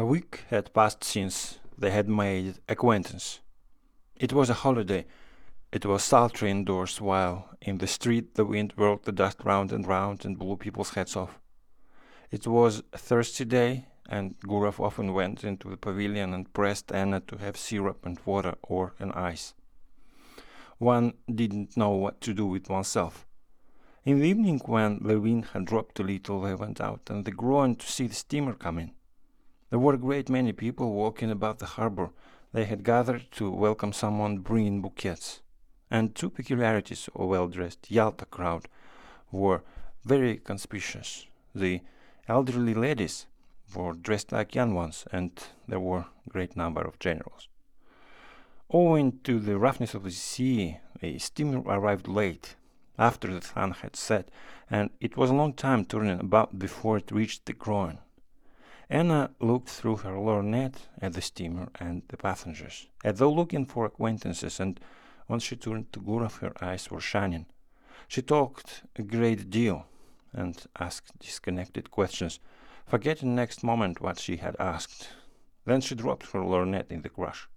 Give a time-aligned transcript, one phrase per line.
[0.00, 3.40] A week had passed since they had made acquaintance.
[4.16, 5.04] It was a holiday.
[5.72, 9.86] It was sultry indoors, while in the street the wind whirled the dust round and
[9.86, 11.38] round and blew people's hats off.
[12.30, 17.20] It was a thirsty day, and Gurov often went into the pavilion and pressed Anna
[17.20, 19.52] to have syrup and water or an ice.
[20.78, 23.26] One didn't know what to do with oneself.
[24.06, 27.32] In the evening, when the wind had dropped a little, they went out and they
[27.32, 28.92] groaned to see the steamer come in.
[29.70, 32.10] There were a great many people walking about the harbor.
[32.52, 35.42] They had gathered to welcome someone bringing bouquets.
[35.88, 38.66] And two peculiarities of a well-dressed Yalta crowd
[39.30, 39.62] were
[40.04, 41.26] very conspicuous.
[41.54, 41.82] The
[42.28, 43.26] elderly ladies
[43.72, 45.30] were dressed like young ones, and
[45.68, 47.48] there were a great number of generals.
[48.72, 52.56] Owing to the roughness of the sea, the steamer arrived late,
[52.98, 54.28] after the sun had set,
[54.68, 57.98] and it was a long time turning about before it reached the groin.
[58.92, 63.86] Anna looked through her lorgnette at the steamer and the passengers, as though looking for
[63.86, 64.80] acquaintances, and
[65.28, 67.46] when she turned to Gurov, her eyes were shining.
[68.08, 69.86] She talked a great deal
[70.32, 72.40] and asked disconnected questions,
[72.84, 75.08] forgetting next moment what she had asked.
[75.66, 77.48] Then she dropped her lorgnette in the crush.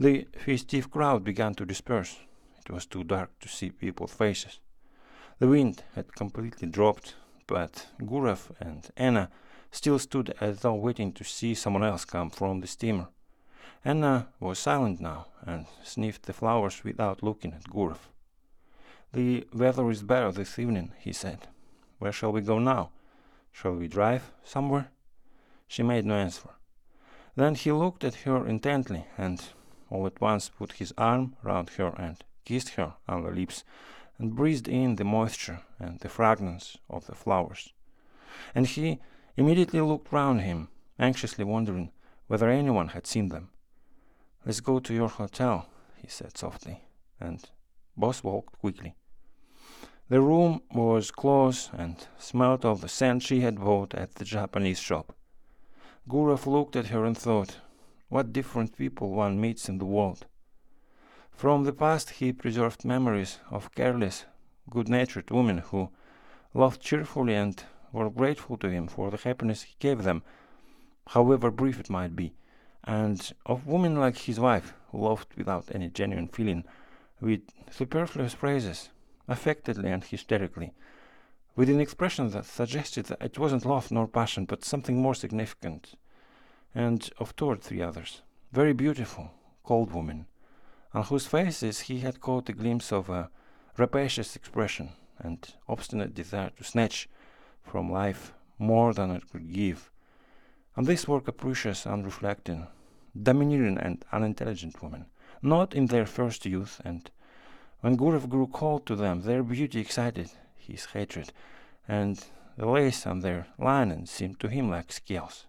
[0.00, 2.18] The festive crowd began to disperse.
[2.58, 4.58] It was too dark to see people's faces.
[5.38, 7.14] The wind had completely dropped,
[7.46, 9.30] but Gurov and Anna
[9.74, 13.08] still stood as though waiting to see someone else come from the steamer.
[13.84, 18.08] Anna was silent now and sniffed the flowers without looking at Gurov.
[19.12, 21.48] The weather is better this evening, he said.
[21.98, 22.90] Where shall we go now?
[23.50, 24.90] Shall we drive somewhere?
[25.66, 26.50] She made no answer.
[27.34, 29.42] Then he looked at her intently and
[29.90, 33.64] all at once put his arm round her and kissed her on the lips
[34.18, 37.72] and breathed in the moisture and the fragrance of the flowers.
[38.54, 39.00] And he
[39.36, 40.68] immediately looked round him,
[40.98, 41.90] anxiously wondering
[42.26, 43.50] whether anyone had seen them.
[44.44, 46.82] Let's go to your hotel, he said softly,
[47.20, 47.42] and
[47.96, 48.94] Boss walked quickly.
[50.08, 54.78] The room was close and smelt of the scent she had bought at the Japanese
[54.78, 55.16] shop.
[56.08, 57.56] Gurov looked at her and thought,
[58.08, 60.26] what different people one meets in the world.
[61.30, 64.26] From the past he preserved memories of careless,
[64.68, 65.88] good-natured women who
[66.52, 70.22] loved cheerfully and were grateful to him for the happiness he gave them,
[71.08, 72.34] however brief it might be,
[72.82, 76.64] and of women like his wife, who loved without any genuine feeling,
[77.20, 78.90] with superfluous phrases,
[79.28, 80.72] affectedly and hysterically,
[81.54, 85.94] with an expression that suggested that it wasn't love nor passion, but something more significant,
[86.74, 88.22] and of two or three others,
[88.52, 89.30] very beautiful,
[89.62, 90.26] cold women,
[90.92, 93.30] on whose faces he had caught a glimpse of a
[93.76, 97.08] rapacious expression and obstinate desire to snatch
[97.64, 99.90] from life more than it could give.
[100.76, 102.68] And these were capricious, unreflecting,
[103.20, 105.06] domineering, and unintelligent women,
[105.42, 107.10] not in their first youth, and
[107.80, 111.32] when Gurov grew cold to them, their beauty excited his hatred,
[111.86, 112.24] and
[112.56, 115.46] the lace on their linen seemed to him like scales.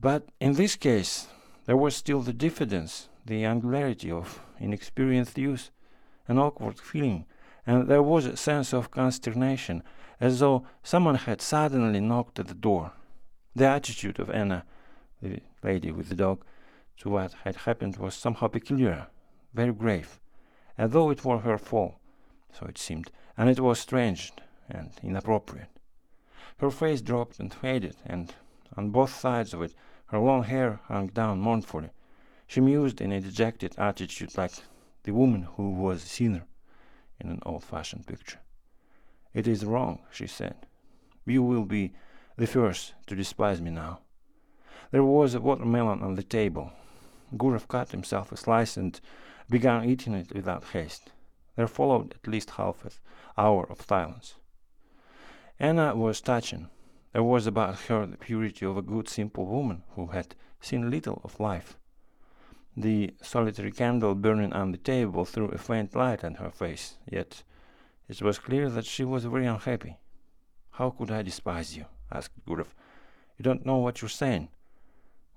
[0.00, 1.28] But in this case,
[1.66, 5.70] there was still the diffidence, the angularity of inexperienced youth,
[6.26, 7.26] an awkward feeling,
[7.66, 9.82] and there was a sense of consternation
[10.22, 12.92] as though someone had suddenly knocked at the door.
[13.56, 14.64] The attitude of Anna,
[15.20, 16.44] the lady with the dog,
[16.98, 19.08] to what had happened was somehow peculiar,
[19.52, 20.20] very grave,
[20.78, 21.96] as though it were her fault,
[22.52, 24.32] so it seemed, and it was strange
[24.70, 25.80] and inappropriate.
[26.58, 28.32] Her face dropped and faded, and
[28.76, 29.74] on both sides of it
[30.06, 31.90] her long hair hung down mournfully.
[32.46, 34.52] She mused in a dejected attitude like
[35.02, 36.44] the woman who was a sinner
[37.18, 38.38] in an old-fashioned picture.
[39.34, 40.66] It is wrong, she said.
[41.24, 41.94] You will be
[42.36, 44.00] the first to despise me now.
[44.90, 46.72] There was a watermelon on the table.
[47.36, 49.00] Gurov cut himself a slice and
[49.48, 51.10] began eating it without haste.
[51.56, 52.90] There followed at least half an
[53.38, 54.34] hour of silence.
[55.58, 56.68] Anna was touching.
[57.12, 61.20] There was about her the purity of a good simple woman who had seen little
[61.24, 61.78] of life.
[62.76, 67.42] The solitary candle burning on the table threw a faint light on her face, yet
[68.08, 69.96] it was clear that she was very unhappy.
[70.72, 71.86] How could I despise you?
[72.10, 72.68] asked Gurov.
[73.38, 74.48] You don't know what you're saying.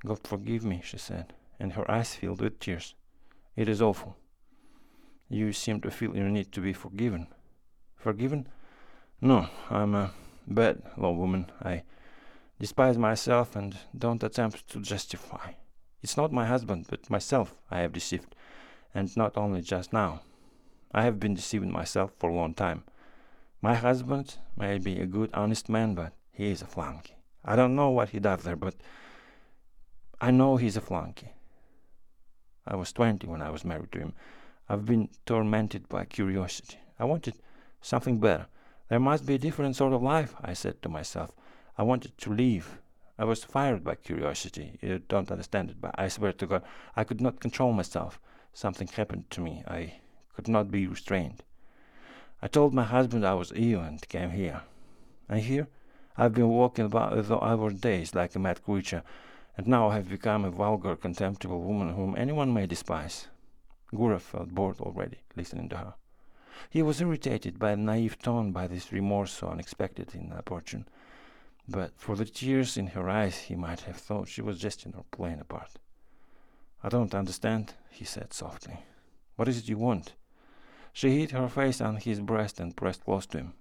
[0.06, 2.96] God forgive me, she said, and her eyes filled with tears.
[3.56, 4.18] It is awful.
[5.30, 7.28] You seem to feel you need to be forgiven.
[7.96, 8.48] Forgiven?
[9.22, 10.12] No, I'm a
[10.48, 11.52] bad low woman.
[11.64, 11.84] I
[12.60, 15.54] despise myself and don't attempt to justify.
[16.04, 18.36] It's not my husband, but myself I have deceived,
[18.94, 20.22] and not only just now.
[20.98, 22.86] I have been deceiving myself for a long time.
[23.62, 27.18] My husband may be a good, honest man, but he is a flunky.
[27.44, 28.76] I don't know what he does there, but
[30.22, 31.34] I know he's a flunky.
[32.66, 34.14] I was 20 when I was married to him.
[34.70, 36.78] I've been tormented by curiosity.
[36.98, 37.34] I wanted
[37.82, 38.48] something better.
[38.88, 41.34] There must be a different sort of life, I said to myself.
[41.78, 42.80] I wanted to leave.
[43.20, 44.80] I was fired by curiosity.
[44.82, 46.64] You don't understand it, but I swear to God,
[46.96, 48.18] I could not control myself.
[48.54, 49.62] Something happened to me.
[49.68, 49.96] I
[50.36, 51.44] could not be restrained.
[52.42, 54.62] I told my husband I was ill and came here.
[55.28, 55.68] And here
[56.18, 59.04] I've been walking about the hour days like a mad creature,
[59.58, 63.28] and now I have become a vulgar, contemptible woman whom anyone may despise.
[63.94, 65.94] Gurov felt bored already, listening to her.
[66.70, 70.88] He was irritated by the naive tone, by this remorse so unexpected in and opportune.
[71.68, 75.06] But for the tears in her eyes, he might have thought she was jesting or
[75.12, 75.80] playing a part.
[76.84, 78.86] I don't understand, he said softly.
[79.36, 80.14] What is it you want?
[80.96, 83.54] She hid her face on his breast and pressed close to him.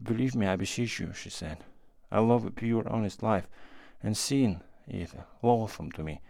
[0.00, 1.64] Believe me, I beseech you, she said.
[2.12, 3.48] I love a pure, honest life,
[4.00, 6.20] and sin is loathsome to me.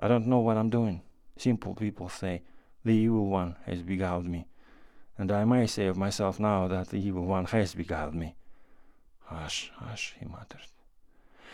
[0.00, 1.02] I don't know what I'm doing.
[1.36, 2.42] Simple people say,
[2.84, 4.48] the evil one has beguiled me.
[5.16, 8.34] And I may say of myself now that the evil one has beguiled me.
[9.26, 10.66] Hush, hush, he muttered.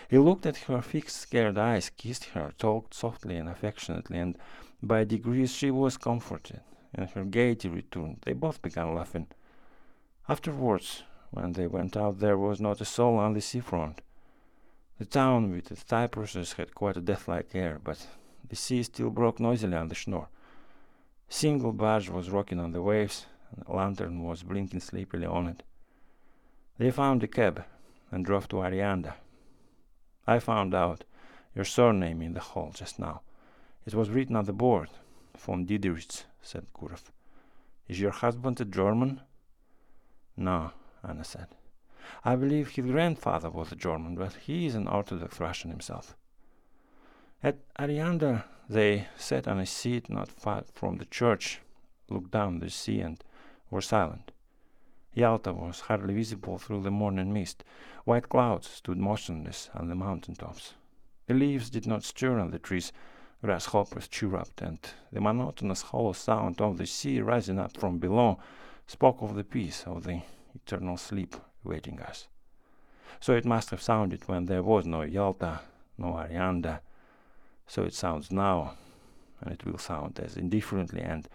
[0.09, 4.39] He looked at her fixed, scared eyes, kissed her, talked softly and affectionately, and
[4.83, 6.63] by degrees she was comforted,
[6.95, 8.19] and her gaiety returned.
[8.23, 9.29] They both began laughing.
[10.29, 14.01] Afterwards, when they went out, there was not a soul on the seafront.
[14.99, 18.07] The town with its cypresses had quite a death-like air, but
[18.49, 20.29] the sea still broke noisily on the shore.
[21.29, 25.47] A single barge was rocking on the waves, and a lantern was blinking sleepily on
[25.47, 25.63] it.
[26.79, 27.65] They found a cab
[28.11, 29.15] and drove to Oreanda.
[30.27, 31.05] I found out
[31.55, 33.23] your surname in the hall just now.
[33.87, 34.89] It was written on the board.
[35.37, 37.11] Von Diederitz, said Gurov.
[37.89, 39.21] Is your husband a German?
[40.37, 40.73] No,
[41.03, 41.49] Anna said.
[42.25, 46.17] I believe his grandfather was a German, but he is an Orthodox Russian himself.
[47.43, 51.61] At Oreanda, they sat on a seat not far from the church,
[52.09, 53.23] looked down the sea, and
[53.71, 54.33] were silent.
[55.15, 57.65] Yalta was hardly visible through the morning mist.
[58.05, 60.75] White clouds stood motionless on the mountain tops.
[61.27, 62.93] The leaves did not stir on the trees.
[63.43, 64.79] Grasshoppers chirruped, and
[65.11, 68.39] the monotonous hollow sound of the sea rising up from below
[68.87, 70.21] spoke of the peace of the
[70.55, 72.29] eternal sleep awaiting us.
[73.19, 75.61] So it must have sounded when there was no Yalta,
[75.97, 76.81] no Oreanda.
[77.67, 78.75] So it sounds now,
[79.41, 81.27] and it will sound as indifferently and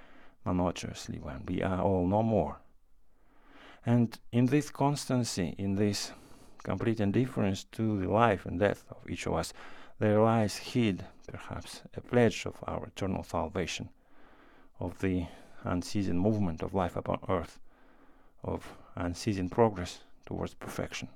[0.46, 2.58] monotonously when we are all no more.
[3.86, 6.12] And in this constancy, in this
[6.64, 9.54] complete indifference to the life and death of each of us,
[10.00, 13.90] there lies hid, perhaps, a pledge of our eternal salvation,
[14.80, 15.28] of the
[15.64, 17.60] unceasing movement of life upon earth,
[18.44, 21.10] of unceasing progress towards perfection.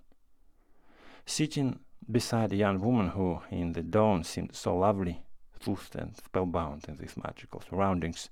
[1.26, 1.80] Sitting
[2.10, 5.24] beside a young woman who, in the dawn, seemed so lovely,
[5.62, 8.30] soothed and spellbound in these magical surroundings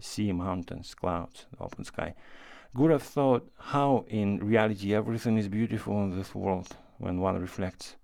[0.00, 2.14] sea, mountains, clouds, the open sky
[2.74, 7.94] Gurov thought how in reality everything is beautiful in this world when one reflects.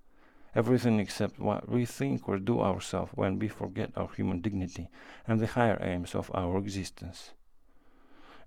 [0.55, 4.89] Everything except what we think or do ourselves when we forget our human dignity
[5.27, 7.31] and the higher aims of our existence.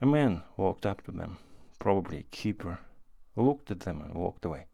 [0.02, 1.38] A man walked up to them,
[1.80, 2.80] probably a keeper,
[3.38, 4.66] looked at them and walked away.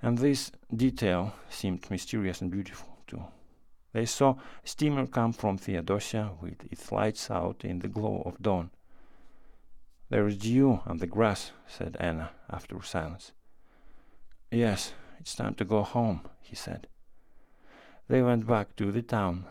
[0.00, 3.24] And this detail seemed mysterious and beautiful too.
[3.92, 8.40] They saw a steamer come from Theodosia with its lights out in the glow of
[8.40, 8.70] dawn.
[10.08, 13.32] There is dew on the grass, said Anna after silence.
[14.50, 16.88] Yes, it's time to go home, he said.
[18.08, 19.44] They went back to the town.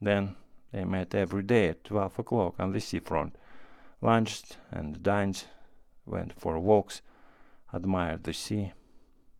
[0.00, 0.34] Then
[0.72, 3.36] they met every day at twelve o'clock on the seafront,
[4.00, 5.44] lunched and dined,
[6.04, 7.00] went for walks,
[7.72, 8.72] admired the sea.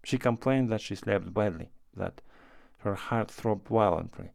[0.05, 2.21] She complained that she slept badly, that
[2.79, 4.31] her heart throbbed violently,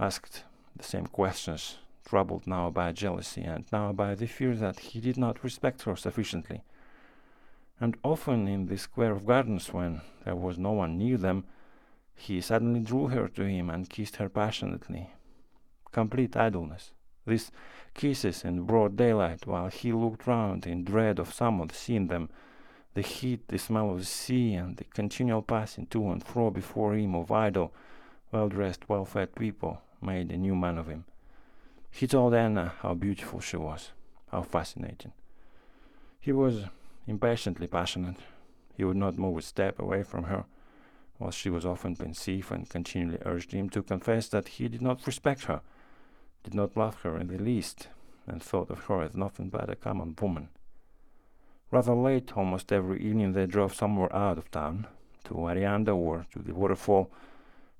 [0.00, 0.42] asked
[0.76, 5.16] the same questions troubled now by jealousy and now by the fear that he did
[5.16, 6.64] not respect her sufficiently.
[7.80, 11.44] And often in the square of gardens, when there was no one near them,
[12.14, 15.10] he suddenly drew her to him and kissed her passionately.
[15.90, 16.92] Complete idleness.
[17.26, 17.50] These
[17.94, 22.28] kisses in broad daylight, while he looked round in dread of someone seeing them,
[22.94, 26.94] the heat, the smell of the sea, and the continual passing to and fro before
[26.94, 27.72] him of idle,
[28.30, 31.04] well dressed, well fed people, made a new man of him.
[31.90, 33.90] He told Anna how beautiful she was,
[34.30, 35.12] how fascinating.
[36.20, 36.64] He was
[37.06, 38.16] impatiently passionate.
[38.76, 40.44] He would not move a step away from her,
[41.18, 45.06] while she was often pensive and continually urged him to confess that he did not
[45.06, 45.60] respect her,
[46.42, 47.88] did not love her in the least,
[48.26, 50.48] and thought of her as nothing but a common woman.
[51.70, 54.86] Rather late, almost every evening, they drove somewhere out of town,
[55.24, 57.10] to Oreanda or to the waterfall,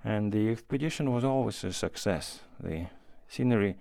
[0.03, 2.41] and the expedition was always a success.
[2.61, 2.87] The
[3.29, 3.77] scenery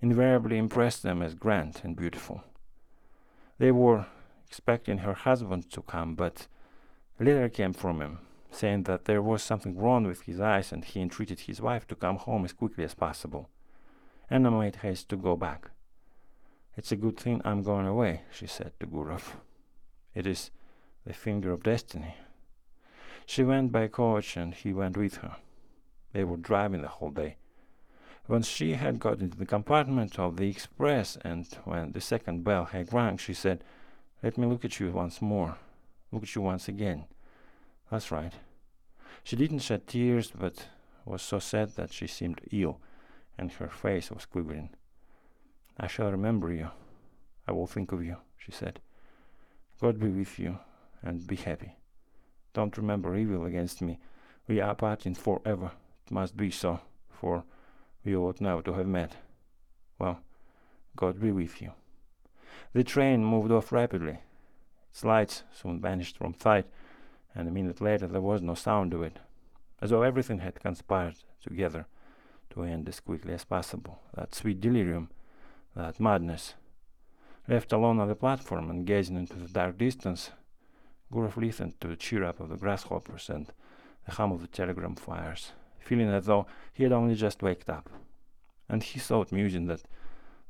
[0.00, 2.42] invariably impressed them as grand and beautiful.
[3.58, 4.06] They were
[4.54, 6.46] expecting her husband to come, but
[7.18, 8.20] a letter came from him
[8.52, 11.96] saying that there was something wrong with his eyes and he entreated his wife to
[11.96, 13.50] come home as quickly as possible.
[14.30, 15.72] Anna made haste to go back.
[16.76, 19.32] It's a good thing I'm going away, she said to Gurov.
[20.14, 20.52] It is
[21.04, 22.14] the finger of destiny.
[23.26, 25.34] She went by coach and he went with her.
[26.12, 27.38] They were driving the whole day.
[28.26, 32.66] When she had got into the compartment of the express and when the second bell
[32.66, 33.64] had rung, she said,
[34.24, 35.58] Let me look at you once more.
[36.10, 37.04] Look at you once again.
[37.90, 38.32] That's right.
[39.22, 40.68] She didn't shed tears, but
[41.04, 42.80] was so sad that she seemed ill,
[43.36, 44.70] and her face was quivering.
[45.78, 46.70] I shall remember you.
[47.46, 48.80] I will think of you, she said.
[49.78, 50.58] God be with you,
[51.02, 51.76] and be happy.
[52.54, 53.98] Don't remember evil against me.
[54.48, 55.72] We are parting forever.
[56.06, 57.44] It must be so, for
[58.02, 59.16] we ought now to have met.
[59.98, 60.20] Well,
[60.96, 61.72] God be with you.
[62.72, 64.18] The train moved off rapidly.
[64.90, 66.66] Its lights soon vanished from sight,
[67.34, 69.18] and a minute later there was no sound of it,
[69.80, 71.86] as though everything had conspired together
[72.50, 74.00] to end as quickly as possible.
[74.14, 75.10] That sweet delirium,
[75.74, 76.54] that madness.
[77.48, 80.30] Left alone on the platform and gazing into the dark distance,
[81.12, 83.52] Gurov listened to the chirrup of the grasshoppers and
[84.06, 87.90] the hum of the telegram wires, feeling as though he had only just waked up.
[88.68, 89.82] And he thought, musing, that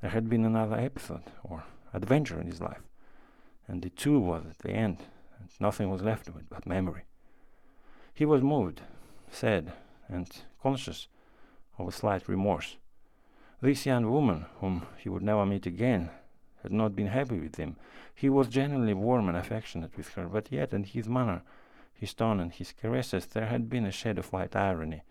[0.00, 1.64] there had been another episode or
[1.94, 2.82] adventure in his life,
[3.66, 4.98] and it too was at the end,
[5.38, 7.04] and nothing was left of it but memory.
[8.12, 8.82] He was moved,
[9.30, 9.72] sad,
[10.08, 10.28] and
[10.62, 11.08] conscious
[11.78, 12.76] of a slight remorse.
[13.60, 16.10] This young woman, whom he would never meet again,
[16.62, 17.76] had not been happy with him.
[18.14, 21.42] He was genuinely warm and affectionate with her, but yet in his manner,
[21.92, 25.02] his tone, and his caresses there had been a shade of light irony,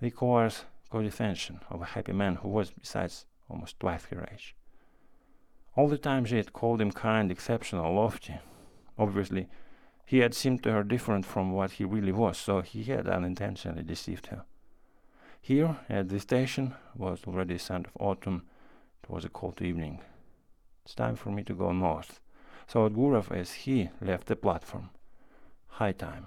[0.00, 4.54] the coarse condescension of a happy man who was, besides, almost twice her age.
[5.80, 8.38] All the time she had called him kind, exceptional, lofty,
[8.98, 9.48] Obviously,
[10.04, 13.82] he had seemed to her different from what he really was, so he had unintentionally
[13.82, 14.44] deceived her.
[15.40, 18.42] Here, at the station, was already the scent of autumn.
[19.02, 20.02] It was a cold evening.
[20.84, 22.20] It's time for me to go north,
[22.68, 24.90] thought Gurov as he left the platform.
[25.68, 26.26] High time.